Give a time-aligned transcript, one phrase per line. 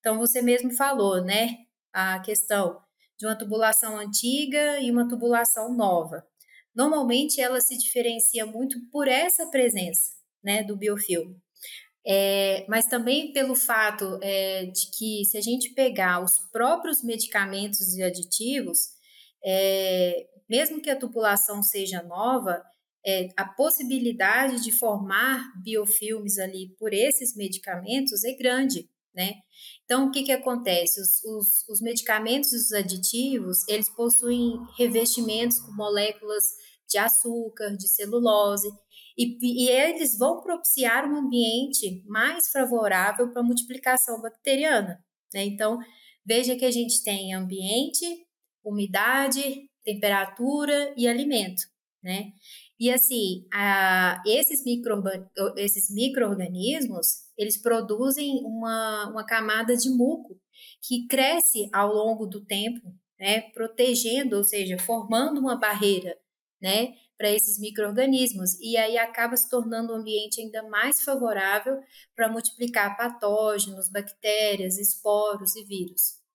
[0.00, 1.58] Então, você mesmo falou, né,
[1.92, 2.80] a questão
[3.18, 6.26] de uma tubulação antiga e uma tubulação nova.
[6.74, 11.36] Normalmente, ela se diferencia muito por essa presença, né, do biofilme.
[12.06, 17.94] É, mas também pelo fato é, de que, se a gente pegar os próprios medicamentos
[17.94, 18.94] e aditivos,
[19.44, 22.62] é, mesmo que a tubulação seja nova,
[23.04, 29.34] é, a possibilidade de formar biofilmes ali por esses medicamentos é grande, né?
[29.84, 31.00] Então, o que, que acontece?
[31.00, 36.44] Os, os, os medicamentos e os aditivos, eles possuem revestimentos com moléculas
[36.88, 38.68] de açúcar, de celulose,
[39.16, 45.02] e, e eles vão propiciar um ambiente mais favorável para a multiplicação bacteriana.
[45.32, 45.44] Né?
[45.44, 45.78] Então,
[46.24, 48.04] veja que a gente tem ambiente,
[48.64, 51.62] umidade, temperatura e alimento.
[52.02, 52.32] Né?
[52.78, 55.02] E assim, a, esses, micro,
[55.56, 60.40] esses micro-organismos, eles produzem uma, uma camada de muco
[60.82, 66.16] que cresce ao longo do tempo, né, protegendo, ou seja, formando uma barreira,
[66.60, 71.78] né, para esses micro-organismos, e aí acaba se tornando um ambiente ainda mais favorável
[72.16, 76.19] para multiplicar patógenos, bactérias, esporos e vírus.